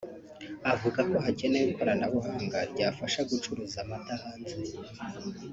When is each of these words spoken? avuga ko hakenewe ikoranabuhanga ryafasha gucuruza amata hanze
avuga 0.73 0.99
ko 1.09 1.15
hakenewe 1.25 1.67
ikoranabuhanga 1.71 2.57
ryafasha 2.71 3.19
gucuruza 3.29 3.77
amata 3.85 4.13
hanze 4.23 4.57